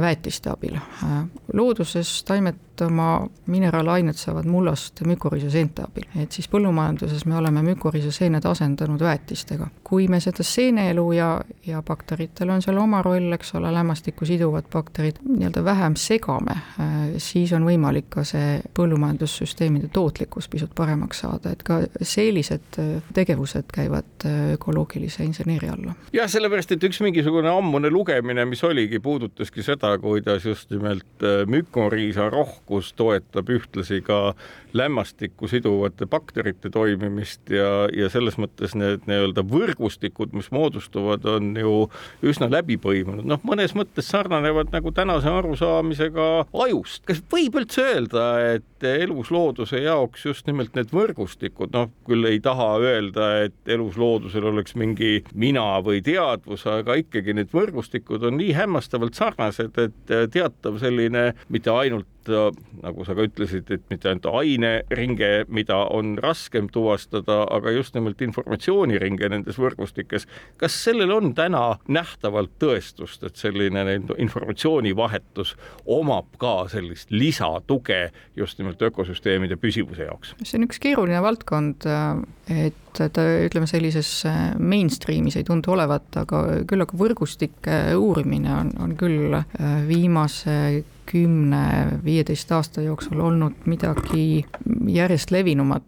[0.00, 0.76] väetiste abil.
[1.52, 8.12] looduses taimed oma mineraalainet saavad mullast mükoriise seente abil, et siis põllumajanduses me oleme mükoriise
[8.14, 9.68] seened asendanud väetistega.
[9.84, 11.28] kui me seda seeneelu ja,
[11.66, 16.94] ja bakteritel on seal oma roll, eks ole, lämmastikku siduvad bakterid, nii-öelda vähem segame, äh,
[17.18, 23.72] siis on võimalik ka see põllumajandussüsteemide tootlikkus pisut paremaks saada, et ka sellised äh, tegevused
[23.74, 25.96] käivad äh, ökoloogilise inseneeria alla.
[26.14, 32.30] jah, sellepärast, et üks mingisugune ammune lugemine, mis oligi, puudutaski seda, kuidas just nimelt mükoriisa
[32.70, 34.34] rohkus toetab ühtlasi ka
[34.76, 41.74] lämmastikku siduvate bakterite toimimist ja, ja selles mõttes need nii-öelda võrgustikud, mis moodustuvad, on ju
[42.26, 46.28] üsna läbi põimunud, noh, mõnes mõttes sarnanevad nagu tänase arusaamisega
[46.66, 47.04] ajust.
[47.08, 52.70] kas võib üldse öelda, et eluslooduse jaoks just nimelt need võrgustikud, noh, küll ei taha
[52.80, 59.18] öelda, et elusloodusel oleks mingi mina või teadvus, aga ikkagi need võrgustikud on nii hämmastavalt
[59.18, 64.26] sarnased, et teatav selline mitte ainult nagu sa ka ütlesid, et mitte ainult
[64.60, 70.26] aineringe, mida on raskem tuvastada, aga just nimelt informatsiooniringe nendes võrgustikes.
[70.60, 78.82] kas sellel on täna nähtavalt tõestust, et selline informatsioonivahetus omab ka sellist lisatuge just nimelt
[78.82, 80.34] ökosüsteemide püsivuse jaoks?
[80.44, 81.86] see on üks keeruline valdkond,
[82.50, 84.24] et ta ütleme, sellises
[84.58, 89.36] mainstream'is ei tundu olevat, aga küll aga võrgustike uurimine on, on küll
[89.88, 90.56] viimase
[91.10, 94.44] kümne-viieteist aasta jooksul olnud midagi
[94.88, 95.86] järjest levinumat.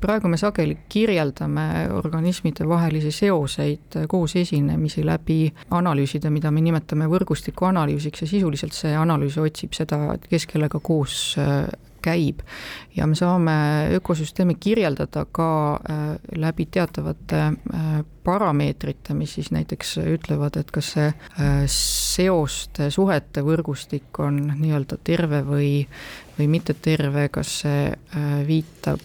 [0.00, 7.70] Praegu me sageli kirjeldame organismide vahelisi seoseid koos esinemisi läbi analüüside, mida me nimetame võrgustiku
[7.70, 11.32] analüüsiks ja sisuliselt see analüüs otsib seda, et kes kellega koos
[12.02, 12.42] käib.
[12.96, 13.54] Ja me saame
[13.96, 16.02] ökosüsteemi kirjeldada ka äh,
[16.36, 24.22] läbi teatavate äh, parameetrite, mis siis näiteks ütlevad, et kas see äh, seoste, suhete võrgustik
[24.22, 25.70] on nii-öelda terve või,
[26.38, 27.88] või mitte terve, kas see
[28.46, 29.00] viitab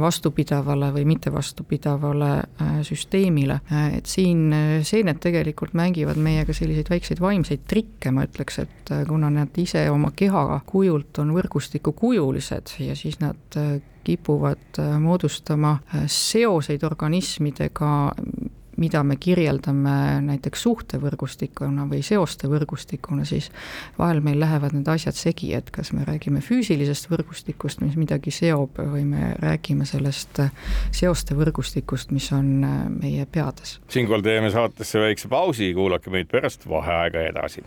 [0.00, 2.30] vastupidavale või mitte vastupidavale
[2.86, 3.60] süsteemile,
[3.94, 4.50] et siin
[4.86, 10.10] seened tegelikult mängivad meiega selliseid väikseid vaimseid trikke, ma ütleks, et kuna nad ise oma
[10.16, 18.12] keha kujult on võrgustikukujulised ja siis nad äh, kipuvad äh, moodustama äh, seoseid organismidega,
[18.80, 23.50] mida me kirjeldame näiteks suhtevõrgustikuna või seoste võrgustikuna, siis
[23.98, 28.80] vahel meil lähevad need asjad segi, et kas me räägime füüsilisest võrgustikust, mis midagi seob,
[28.80, 30.42] või me räägime sellest
[30.96, 32.50] seoste võrgustikust, mis on
[33.00, 33.78] meie peades.
[33.88, 37.64] siinkohal teeme saatesse väikse pausi, kuulake meid pärast vaheaega edasi.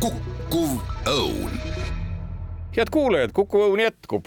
[0.00, 0.78] kukkuv
[1.08, 1.54] õun
[2.76, 4.26] head kuulajad, Kuku Õun jätkub.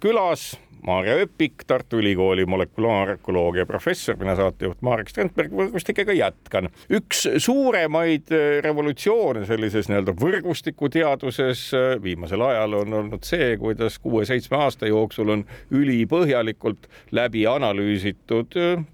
[0.00, 0.54] külas
[0.86, 6.70] Maarja Öpik, Tartu Ülikooli molekulaarökoloogia professor, mina saatejuht Marek Strandberg, võrgustikega jätkan.
[6.90, 14.56] üks suuremaid äh, revolutsioone sellises nii-öelda võrgustikuteaduses äh, viimasel ajal on olnud see, kuidas kuue-seitsme
[14.56, 18.86] aasta jooksul on ülipõhjalikult läbi analüüsitud äh,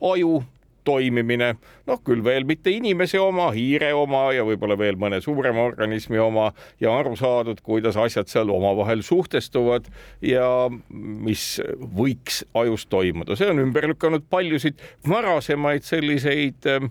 [0.00, 0.42] aju
[0.86, 1.52] toimimine,
[1.86, 6.50] noh küll veel mitte inimese oma, hiire oma ja võib-olla veel mõne suurema organismi oma
[6.82, 9.88] ja aru saadud, kuidas asjad seal omavahel suhtestuvad
[10.24, 10.48] ja
[10.90, 11.58] mis
[11.96, 16.88] võiks ajus toimuda, see on ümber lükanud paljusid varasemaid selliseid äh,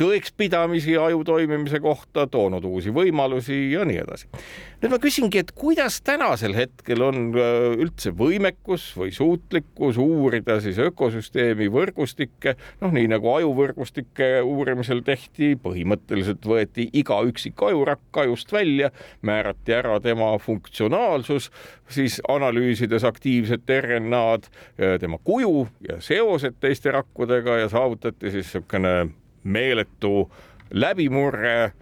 [0.00, 4.30] tõekspidamisi aju toimimise kohta, toonud uusi võimalusi ja nii edasi.
[4.82, 10.78] nüüd ma küsingi, et kuidas tänasel hetkel on äh, üldse võimekus või suutlikkus uurida siis
[10.82, 18.90] ökosüsteemi võrgustikke, noh, nii nagu ajuvõrgustike uurimisel tehti, põhimõtteliselt võeti iga üksik ajurakk ajust välja,
[19.26, 21.50] määrati ära tema funktsionaalsus,
[21.88, 29.08] siis analüüsides aktiivset RNA-d, äh, tema kuju ja seosed teiste rakkudega ja saavutati siis niisugune
[29.44, 30.30] meeletu
[30.70, 31.72] läbimurre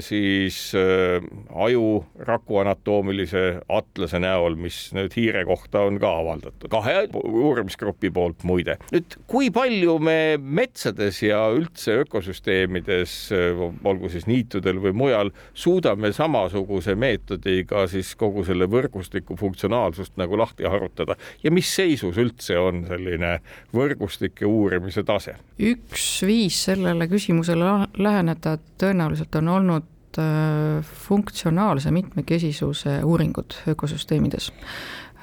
[0.00, 1.22] siis äh,
[1.54, 8.44] aju raku anatoomilise atlase näol, mis nüüd hiire kohta on ka avaldatud, kahe uurimisgrupi poolt
[8.46, 8.76] muide.
[8.94, 16.12] nüüd, kui palju me metsades ja üldse ökosüsteemides, äh, olgu siis niitudel või mujal, suudame
[16.14, 22.84] samasuguse meetodiga siis kogu selle võrgustiku funktsionaalsust nagu lahti harutada ja mis seisus üldse on
[22.86, 23.40] selline
[23.74, 25.36] võrgustike uurimise tase?
[25.58, 34.52] üks viis sellele küsimusele läheneda tõenäoliselt on olnud äh, funktsionaalse mitmekesisuse uuringud ökosüsteemides,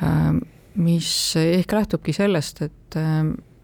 [0.04, 0.34] äh,
[0.76, 3.24] mis ehk lähtubki sellest, et äh,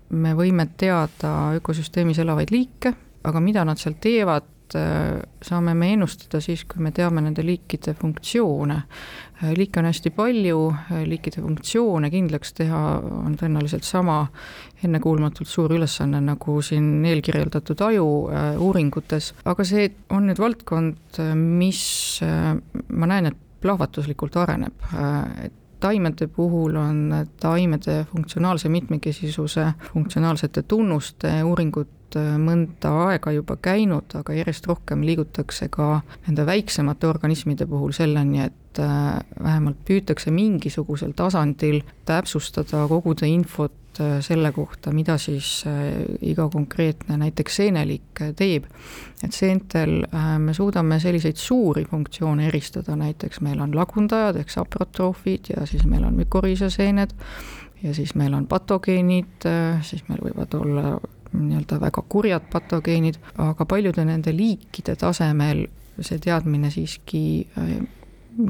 [0.09, 2.93] me võime teada ökosüsteemis elavaid liike,
[3.29, 8.81] aga mida nad seal teevad, saame me ennustada siis, kui me teame nende liikide funktsioone.
[9.55, 10.59] liike on hästi palju,
[11.07, 14.27] liikide funktsioone kindlaks teha on tõenäoliselt sama
[14.83, 21.81] ennekuulmatult suur ülesanne, nagu siin eelkirjeldatud aju äh, uuringutes, aga see on nüüd valdkond, mis
[22.25, 22.53] äh,
[22.89, 31.31] ma näen, et plahvatuslikult areneb, äh, et taimede puhul on taimede funktsionaalse mitmekesisuse, funktsionaalsete tunnuste
[31.47, 38.45] uuringud mõnda aega juba käinud, aga järjest rohkem liigutakse ka nende väiksemate organismide puhul selleni,
[38.47, 46.45] et vähemalt püütakse mingisugusel tasandil täpsustada, koguda infot Äh, selle kohta, mida siis äh, iga
[46.49, 48.67] konkreetne näiteks seeneliik äh, teeb.
[49.23, 50.05] et seentel
[50.39, 56.05] me suudame selliseid suuri funktsioone eristada, näiteks meil on lagundajad ehk saprotroofid ja siis meil
[56.07, 57.11] on mükoriisaseened
[57.83, 59.49] ja siis meil on patogeenid,
[59.83, 60.93] siis meil võivad olla
[61.33, 65.67] nii-öelda väga kurjad patogeenid, aga paljude nende liikide tasemel
[65.99, 67.21] see teadmine siiski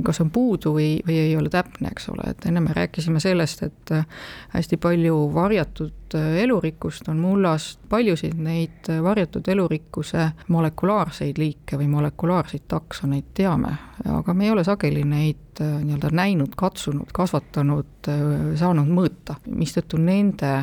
[0.03, 3.63] kas on puudu või, või ei ole täpne, eks ole, et enne me rääkisime sellest,
[3.63, 4.05] et äh,
[4.53, 11.89] hästi palju varjatud äh, elurikkust on mullas, paljusid neid äh, varjatud elurikkuse molekulaarseid liike või
[11.91, 13.75] molekulaarseid taksoneid teame,
[14.05, 18.07] aga me ei ole sageli neid nii-öelda näinud, katsunud, kasvatanud,
[18.55, 20.53] saanud mõõta, mistõttu nende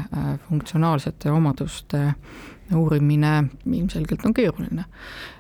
[0.47, 2.01] funktsionaalsete omaduste
[2.75, 4.85] uurimine ilmselgelt on keeruline.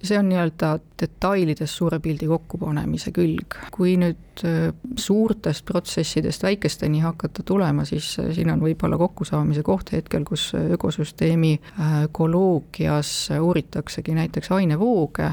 [0.03, 3.57] see on nii-öelda detailides suure pildi kokkupanemise külg.
[3.75, 9.93] kui nüüd äh, suurtest protsessidest väikesteni hakata tulema, siis äh, siin on võib-olla kokkusaamise koht
[9.93, 15.31] hetkel, kus ökosüsteemi äh, ökoloogias uuritaksegi näiteks ainevooge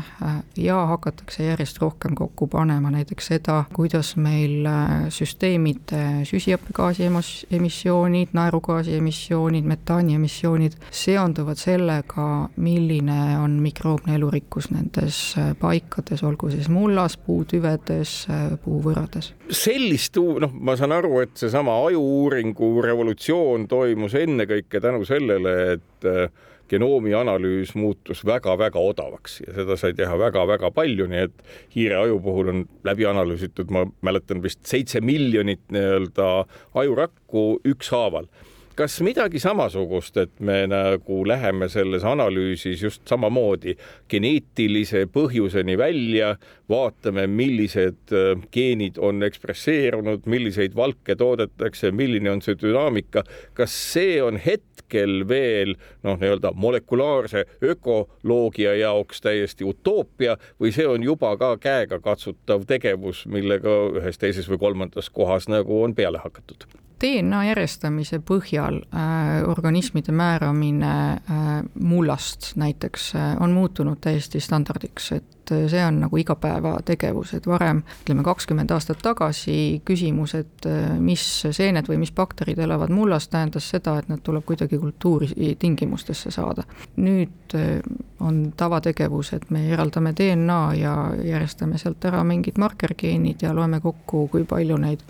[0.58, 4.68] ja hakatakse järjest rohkem kokku panema näiteks seda, kuidas meil
[5.14, 7.10] süsteemide süsihappegaasi
[7.52, 16.24] emissioonid, naerugaasi emissioonid, metaani emissioonid seonduvad selle sellega, milline on mikroobne elurikkus nendes äh, paikades,
[16.24, 19.34] olgu siis mullas, puutüvedes, äh, puuvõrades.
[19.50, 26.30] sellist, noh, ma saan aru, et seesama ajuuuringu revolutsioon toimus ennekõike tänu sellele, et äh,
[26.72, 31.44] genoomi analüüs muutus väga-väga odavaks ja seda sai teha väga-väga palju, nii et
[31.76, 36.32] hiireaju puhul on läbi analüüsitud, ma mäletan vist seitse miljonit nii-öelda
[36.80, 38.32] ajurakku ükshaaval
[38.76, 43.76] kas midagi samasugust, et me nagu läheme selles analüüsis just samamoodi
[44.10, 46.34] geneetilise põhjuseni välja,
[46.70, 53.26] vaatame, millised äh, geenid on ekspresseerunud, milliseid valke toodetakse, milline on see dünaamika,
[53.58, 61.06] kas see on hetkel veel noh, nii-öelda molekulaarse ökoloogia jaoks täiesti utoopia või see on
[61.06, 66.66] juba ka käegakatsutav tegevus, millega ühes, teises või kolmandas kohas nagu on peale hakatud?
[67.04, 75.52] DNA järjestamise põhjal äh, organismide määramine äh, mullast näiteks äh, on muutunud täiesti standardiks, et
[75.52, 81.26] äh, see on nagu igapäevategevus, et varem, ütleme kakskümmend aastat tagasi küsimus, et äh, mis
[81.52, 86.64] seened või mis bakterid elavad mullas, tähendas seda, et nad tuleb kuidagi kultuuri tingimustesse saada.
[86.96, 87.80] nüüd äh,
[88.20, 90.94] on tavategevus, et me eraldame DNA ja
[91.24, 95.04] järjestame sealt ära mingid markergeenid ja loeme kokku, kui palju neid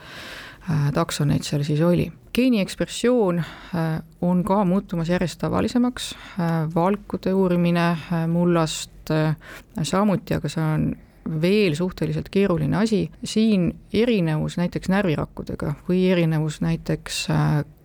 [0.93, 2.11] taksoneid seal siis oli.
[2.33, 3.43] geeniekspressioon
[4.21, 6.15] on ka muutumas järjest tavalisemaks,
[6.75, 7.97] valkude uurimine
[8.27, 9.11] mullast
[9.83, 10.87] samuti, aga see on
[11.41, 17.27] veel suhteliselt keeruline asi, siin erinevus näiteks närvirakkudega või erinevus näiteks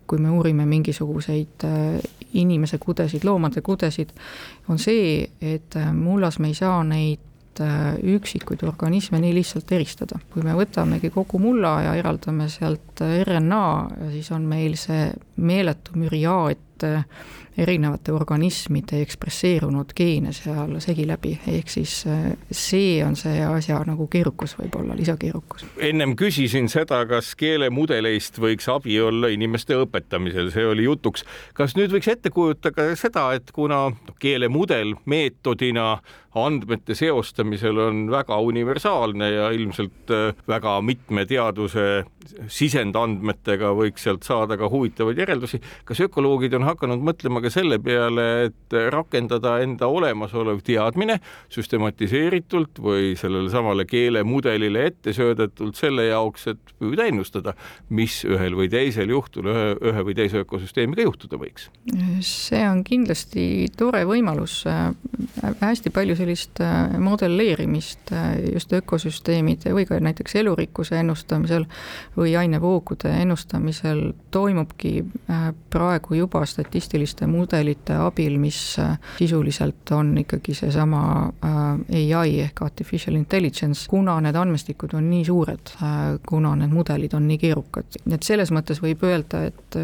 [0.09, 1.65] kui me uurime mingisuguseid
[2.33, 4.09] inimese kudesid, loomade kudesid,
[4.69, 7.28] on see, et mullas me ei saa neid
[7.59, 10.19] üksikuid organisme nii lihtsalt eristada.
[10.31, 13.65] kui me võtamegi kogu mulla ja eraldame sealt RNA,
[14.13, 16.87] siis on meil see meeletu müriaad
[17.59, 24.07] erinevate organismide ekspresseerunud geene seal segi läbi, ehk siis äh, see on see asja nagu
[24.11, 25.65] keerukus võib-olla, lisakeerukus.
[25.89, 31.25] ennem küsisin seda, kas keelemudeleist võiks abi olla inimeste õpetamisel, see oli jutuks.
[31.53, 33.89] kas nüüd võiks ette kujutada seda, et kuna
[34.19, 35.97] keelemudel meetodina
[36.37, 42.05] andmete seostamisel on väga universaalne ja ilmselt äh, väga mitme teaduse
[42.47, 45.61] sisendandmetega võiks sealt saada ka huvitavaid järeldusi.
[45.85, 51.19] kas ökoloogid on hakanud mõtlema ka selle peale, et rakendada enda olemasolev teadmine
[51.53, 57.55] süstematiseeritult või sellele samale keelemudelile ette söödetult selle jaoks, et püüda ennustada,
[57.89, 61.69] mis ühel või teisel juhtul ühe, ühe või teise ökosüsteemiga juhtuda võiks?
[62.25, 63.43] see on kindlasti
[63.77, 64.61] tore võimalus,
[65.61, 71.65] hästi palju sellist äh, modelleerimist äh, just ökosüsteemide või ka näiteks elurikkuse ennustamisel
[72.17, 78.59] või ainevoogude ennustamisel toimubki äh, praegu juba statistiliste mudelite abil, mis
[79.17, 81.01] sisuliselt on ikkagi seesama
[81.43, 85.73] ai ehk artificial intelligence, kuna need andmestikud on nii suured,
[86.27, 89.79] kuna need mudelid on nii keerukad, et selles mõttes võib öelda, et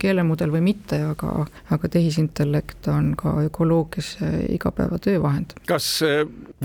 [0.00, 4.14] keelemudel või mitte, aga, aga tehisintellekt on ka ökoloogias
[4.48, 5.54] igapäevatöö vahend.
[5.68, 6.00] Kas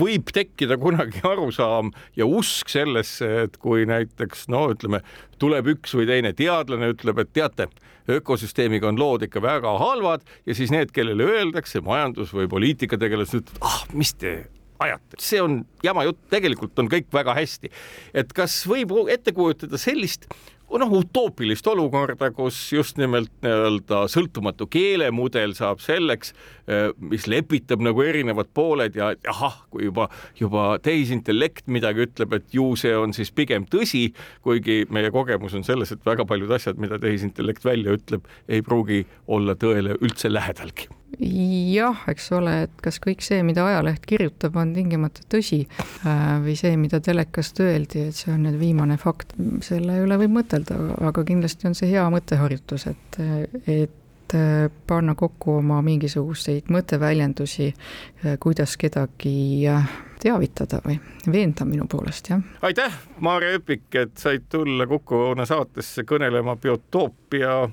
[0.00, 5.04] võib tekkida kunagi arusaam ja usk sellesse, et kui näiteks no ütleme,
[5.38, 7.68] tuleb üks või teine teadlane, ütleb, et teate,
[8.10, 13.64] ökosüsteemiga on lood ikka väga halvad ja siis need, kellele öeldakse, majandus või poliitikategelased ütlevad,
[13.64, 14.36] ah, mis te
[14.84, 17.70] ajate, see on jama jutt, tegelikult on kõik väga hästi.
[18.14, 20.28] et kas võib ette kujutada sellist
[20.70, 26.34] noh, utoopilist olukorda, kus just nimelt nii-öelda sõltumatu keelemudel saab selleks,
[26.68, 30.08] eh, mis lepitab nagu erinevad pooled ja ahah, kui juba,
[30.40, 34.08] juba tehisintellekt midagi ütleb, et ju see on siis pigem tõsi,
[34.42, 39.04] kuigi meie kogemus on selles, et väga paljud asjad, mida tehisintellekt välja ütleb, ei pruugi
[39.28, 44.74] olla tõele üldse lähedalgi jah, eks ole, et kas kõik see, mida ajaleht kirjutab, on
[44.76, 49.34] tingimata tõsi äh, või see, mida telekast öeldi, et see on nüüd viimane fakt,
[49.66, 50.78] selle üle võib mõtelda,
[51.10, 53.20] aga kindlasti on see hea mõtteharjutus, et,
[53.66, 59.68] et äh, panna kokku oma mingisuguseid mõtteväljendusi, äh, kuidas kedagi
[60.24, 60.96] teavitada või
[61.30, 62.42] veenda minu poolest, jah.
[62.64, 67.64] aitäh, Maarja Öpik, et said tulla Kuku Õuna saatesse kõnelema biotoopia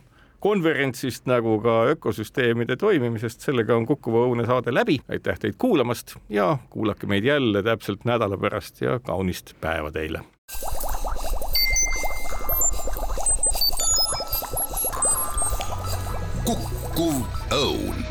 [0.42, 3.42] konverentsist nagu ka ökosüsteemide toimimisest.
[3.42, 5.00] sellega on Kuku Õune saade läbi.
[5.10, 10.22] aitäh teid kuulamast ja kuulake meid jälle täpselt nädala pärast ja kaunist päeva teile.
[16.46, 17.14] Kuku
[17.52, 18.11] Õun